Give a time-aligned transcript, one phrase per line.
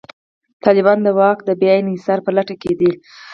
[0.65, 2.91] طالبان د واک د بیا انحصار په لټه کې دي.